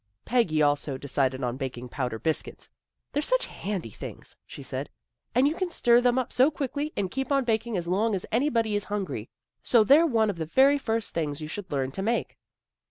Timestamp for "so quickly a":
6.33-6.85